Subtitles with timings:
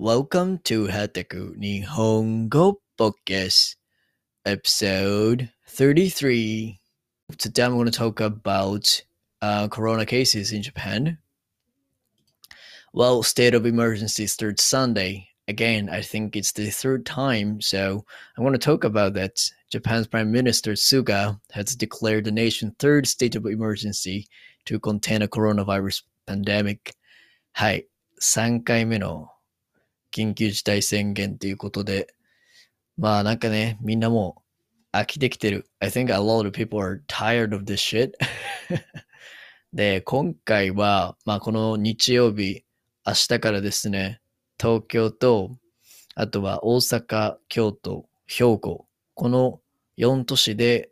[0.00, 3.76] Welcome to Hataku Nihongo Podcast,
[4.44, 6.78] episode 33.
[7.38, 9.02] Today I'm going to talk about
[9.40, 11.16] uh, corona cases in Japan.
[12.92, 15.28] Well, state of emergency starts Sunday.
[15.48, 18.04] Again, I think it's the third time, so
[18.36, 19.40] I want to talk about that.
[19.72, 24.28] Japan's Prime Minister Suga has declared the nation third state of emergency
[24.66, 26.94] to contain a coronavirus pandemic.
[27.54, 27.86] はい、
[28.20, 29.30] 3回目の
[30.13, 32.13] 緊急事態宣言ということで、
[32.97, 34.43] まあなんかね、みんなも
[34.93, 35.69] う飽きてきてる。
[35.79, 38.11] I think a lot of people are tired of this shit.
[39.73, 42.63] で、今回は、まあこの日曜日、
[43.05, 44.21] 明日からですね、
[44.59, 45.57] 東京と、
[46.15, 49.61] あとは大阪、京都、兵庫、この
[49.97, 50.91] 4都市で、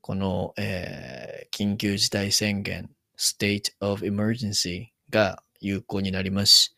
[0.00, 1.26] この、えー
[1.56, 6.76] 緊急事態宣言、State of Emergency が有効になります。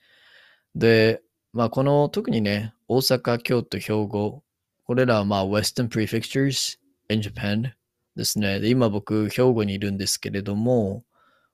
[0.76, 1.20] で、
[1.52, 4.42] まあこの特にね、大阪、京都、兵庫、
[4.84, 7.72] これらはまあ Western Prefectures in Japan
[8.16, 8.60] ですね。
[8.60, 11.04] で、今僕、兵庫にいるんですけれども、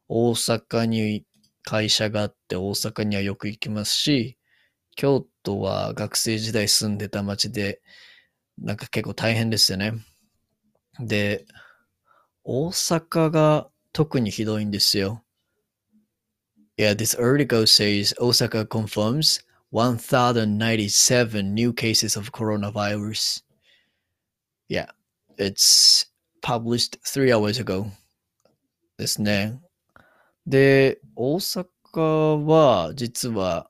[0.08, 1.24] 大阪に
[1.62, 4.36] 会社があって大阪にはよく行きますし、
[4.96, 7.80] 京都は学生時代住んでた町で、
[8.58, 9.92] なんか結構大変ですよね。
[11.00, 11.46] で、
[12.44, 15.22] 大阪が特にひどいんですよ。
[16.76, 23.42] Yeah, this article says Osaka confirms 1,097 new cases of coronavirus.
[24.68, 24.86] Yeah,
[25.36, 26.06] it's
[26.42, 27.90] published three hours ago.
[28.96, 29.60] ですね。
[30.46, 33.68] で、大阪は実は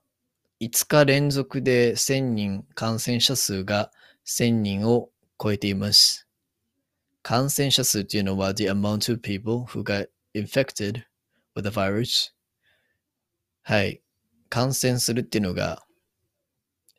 [0.61, 3.91] 5日連続で1000人感染者数が
[4.27, 5.09] 1000人を
[5.41, 6.27] 超えています。
[7.23, 11.01] 感染者数っていうのは the amount of people who got infected
[11.55, 12.31] with the virus.
[13.63, 14.03] はい。
[14.49, 15.84] 感染するっていうのが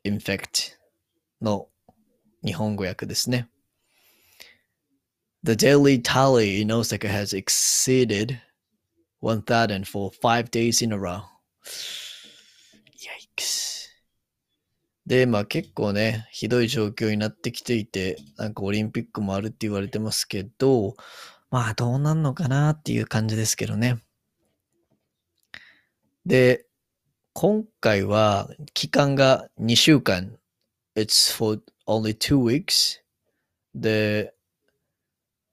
[0.07, 0.77] infect
[1.41, 1.67] の
[2.43, 3.49] 日本語訳ですね。
[5.43, 8.39] The daily tally in Osaka has exceeded
[9.21, 11.21] 1,000 for five days in a row.
[13.37, 13.87] Yikes.
[15.05, 20.95] で、まあ結構ね、ひどい状況になってきていて、なんかオリンピックもあるって言われてますけど、
[21.49, 23.99] まあどうなんのかなっていう感じですけどね。
[26.25, 26.66] で、
[27.39, 30.39] 今回は期間が2週間。
[30.95, 32.99] It's for only two weeks.
[33.75, 34.33] で、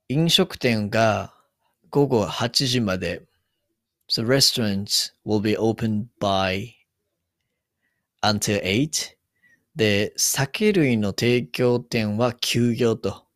[0.09, 1.35] 飲食店が
[1.91, 3.21] 午後8時まで。
[4.09, 6.71] So restaurants will be open by
[8.23, 9.15] until 8.
[9.77, 13.27] で、酒類の提供店は休業と。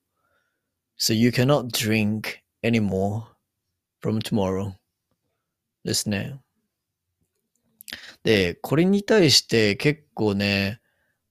[0.98, 3.24] So you cannot drink anymore
[4.00, 4.72] from tomorrow.
[5.84, 6.40] ですね。
[8.24, 10.80] で、これに対して結構ね、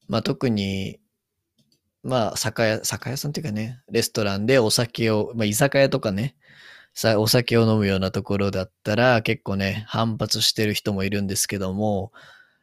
[0.07, 0.99] まあ特に、
[2.03, 6.35] まあ酒屋、酒屋さんっていうかね、レストランでお酒を、まあ居酒屋とかね、
[6.93, 12.11] さお酒を飲むようなところだったら結構ね、反発してる人もいるんですけども、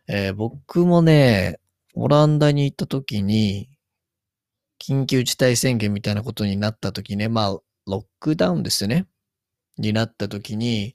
[0.09, 1.61] えー僕もね、
[1.95, 3.71] オランダに行った時に、
[4.81, 9.07] 緊急事態宣言みたいなことになった時ね、まあ、ロックダウンですよね。
[9.79, 10.95] になった時に、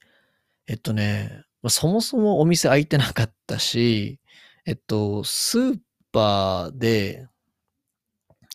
[0.68, 4.20] えっとね、まあそもそもお店開いてなかったし、
[4.66, 5.80] えっと、スー
[6.12, 7.28] パーで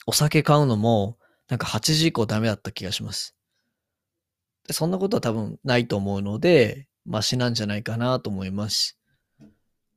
[0.06, 3.34] お酒買うのも、なんか8時以降ダメだった気がします。
[4.66, 8.98] でそんなことは多分ないと思うので、マシなんじゃないかなと思います。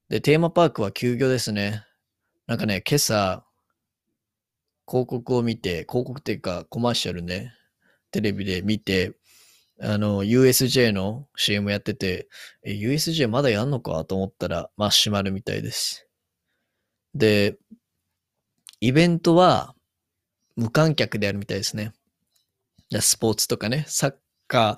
[0.09, 1.85] で、テーマパークは休業ですね。
[2.47, 3.45] なんかね、今朝、
[4.87, 7.53] 広告を見て、広告っていうかコマーシャルね、
[8.11, 9.13] テレビで見て、
[9.79, 12.27] あの、USJ の CM やってて、
[12.63, 14.03] え、USJ まだやんのか？
[14.05, 16.07] と思ったら、まあ、閉まるみたいです。
[17.13, 17.57] で、
[18.79, 19.75] イベントは
[20.55, 21.93] 無観客でやるみたいですね。
[22.99, 24.15] スポーツとかね、サッ
[24.47, 24.77] カ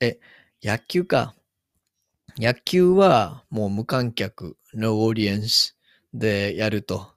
[0.00, 0.20] ー、え、
[0.62, 1.34] 野球か。
[2.38, 5.74] 野球はもう無観客、no audience
[6.12, 7.14] でやると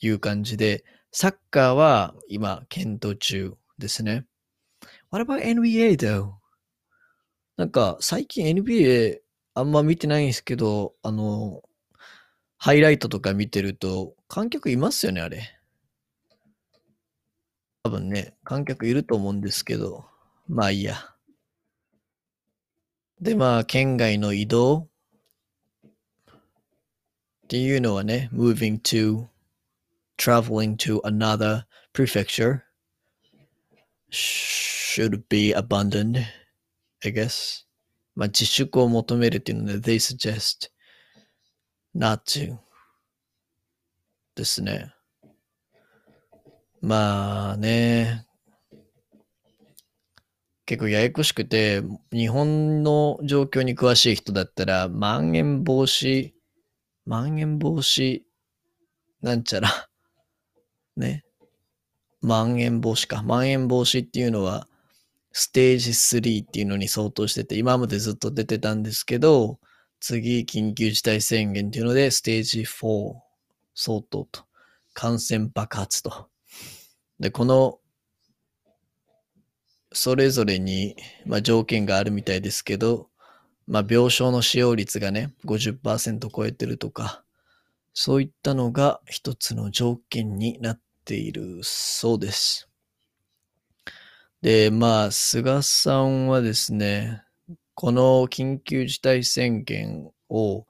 [0.00, 4.26] いう感じで、サッカーは今検討中ですね。
[5.10, 6.32] What about NBA though?
[7.56, 9.18] なんか最近 NBA
[9.54, 11.62] あんま見てないんですけど、あの、
[12.58, 15.42] ハイライトとか見てると観客いますよね、あれ。
[17.82, 20.04] 多分ね、観客いると思うんですけど、
[20.48, 20.96] まあいいや。
[23.20, 24.88] で、まあ、県外の移動
[27.44, 29.28] っていうのはね、moving to,
[30.18, 31.64] traveling to another
[31.94, 32.62] prefecture
[34.10, 36.26] should be abandoned,
[37.06, 37.64] I guess.
[38.16, 40.70] まあ、自粛を求めるっていうので、they suggest
[41.94, 42.56] not to.
[44.34, 44.92] ですね。
[46.80, 48.26] まあね、
[50.66, 51.82] 結構ややこしくて、
[52.12, 56.32] 日本の状況に詳しい人だったら、まん延防止、
[57.04, 58.22] まん延防止、
[59.22, 59.88] なんちゃら、
[60.96, 61.24] ね。
[62.20, 63.22] まん延防止か。
[63.22, 64.68] まん延防止っていうのは、
[65.38, 69.58] ステージ3っていうのに相当してて、今までずっと出てたんですけど、
[70.00, 73.12] 次、緊急事態宣言っていうので、ステージ4
[73.74, 74.46] 相当と。
[74.94, 76.30] 感染爆発と。
[77.20, 77.78] で、この
[79.92, 80.96] それぞれに、
[81.26, 83.10] まあ、条件があるみたいですけど、
[83.66, 87.22] まあ、病床の使用率がね、50%超えてるとか、
[87.92, 92.70] そういったのが一つの条件になっているそうです。
[94.42, 97.22] で、まあ、菅さんはですね、
[97.74, 100.66] この緊急事態宣言を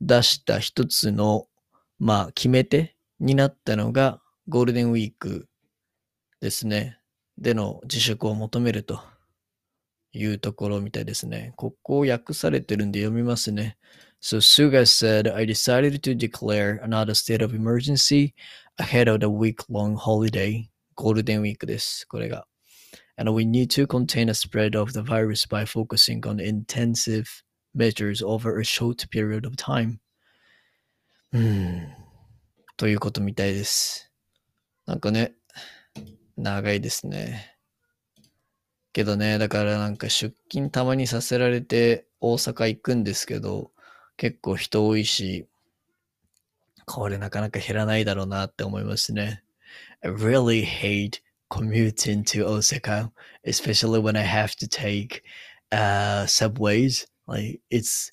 [0.00, 1.46] 出した一つの、
[1.98, 5.48] まあ、決め手になったのがゴールデンウィーク
[6.40, 6.98] ですね。
[7.38, 9.00] での自粛を求めると
[10.12, 11.52] いうところみたいですね。
[11.56, 13.76] ここを訳されてるんで読みますね。
[14.20, 18.34] So Suga said, I decided to declare another state of emergency
[18.78, 20.68] ahead of the week-long holiday.
[20.94, 22.06] ゴールデンウィークです。
[22.06, 22.46] これが。
[23.16, 27.44] And we need to contain the spread of the virus by focusing on intensive
[27.74, 29.98] measures over a short period of time.
[31.32, 31.88] うん。
[32.76, 34.12] ということみたいです。
[34.86, 35.34] なんかね、
[36.36, 37.56] 長いですね。
[38.92, 43.72] けどね、だからなんか出勤たまにさせられて大阪行くんですけど、
[44.16, 45.46] 結構人多いし、
[46.86, 49.42] これなかなか減らないだろうなって思いますね。
[50.02, 53.11] I really hate commuting to Osaka,
[53.45, 55.23] especially when I have to take
[55.71, 57.07] uh, subways.
[57.27, 58.11] Like it's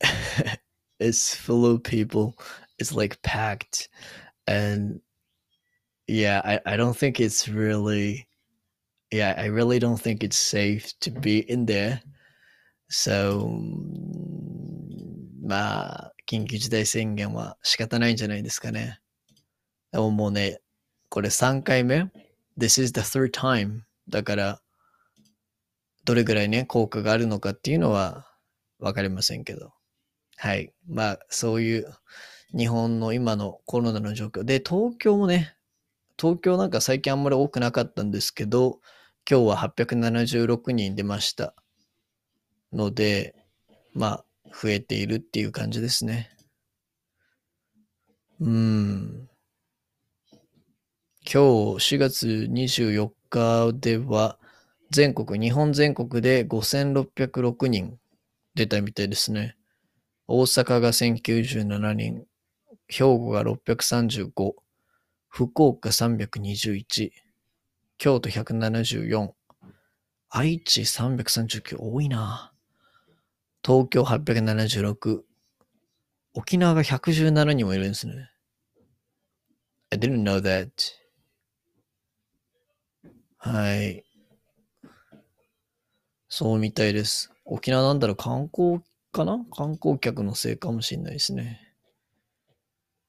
[0.99, 2.35] it's full of people.
[2.79, 3.89] It's like packed
[4.47, 5.01] and
[6.07, 8.27] yeah, I, I don't think it's really,
[9.11, 12.01] yeah, I really don't think it's safe to be in there.
[12.89, 13.49] So,
[15.43, 18.99] まあ、緊急事態宣言は仕方ないんじゃないですかね。
[19.91, 20.59] でももうね、
[21.09, 22.11] これ3回目
[22.58, 23.80] ?This is the third time.
[24.08, 24.62] だから、
[26.04, 28.28] どれぐらいね、効果があるのかっていうのは
[28.78, 29.72] わかりませんけど。
[30.36, 30.72] はい。
[30.86, 31.92] まあ、そういう
[32.56, 35.56] 日本の今のコロナの状況で、東京もね、
[36.18, 38.80] 東京なんか最近あんまり多くなかったんですけど、
[39.28, 41.54] 今日は876人出ました。
[42.72, 43.34] ので、
[43.92, 46.30] まあ、増えているっていう感じですね。
[48.40, 49.28] うん。
[51.28, 51.42] 今
[51.76, 54.38] 日4月24日では、
[54.92, 57.98] 全国、日本全国で5606人
[58.54, 59.56] 出たみたいですね。
[60.28, 62.24] 大阪が1097人、
[62.86, 64.52] 兵庫が635、
[65.28, 67.10] 福岡321、
[67.98, 69.30] 京都174、
[70.30, 72.52] 愛知339多いな。
[73.64, 75.22] 東京876、
[76.34, 78.30] 沖縄が117人もいるんですね。
[79.90, 81.05] I didn't know that.
[83.38, 84.04] はい。
[86.28, 87.30] そうみたいです。
[87.44, 88.80] 沖縄なんだろう、観光
[89.12, 89.44] かな？
[89.52, 91.60] 観光客のせいかもしれないですね。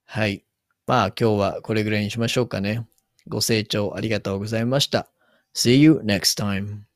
[0.04, 0.44] はい。
[0.86, 2.86] まあ今日はこれぐらいにしましょうかね。
[3.26, 5.10] ご清聴ありがとうございました。
[5.54, 6.87] See you next time.